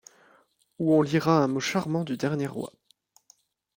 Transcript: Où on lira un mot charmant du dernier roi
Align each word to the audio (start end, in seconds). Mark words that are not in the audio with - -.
Où 0.79 0.95
on 0.95 1.03
lira 1.03 1.43
un 1.43 1.47
mot 1.47 1.59
charmant 1.59 2.03
du 2.03 2.17
dernier 2.17 2.47
roi 2.47 2.73